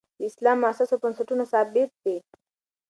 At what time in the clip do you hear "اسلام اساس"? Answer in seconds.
0.29-0.89